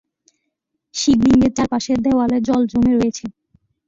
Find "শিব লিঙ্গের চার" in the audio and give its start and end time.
0.95-1.67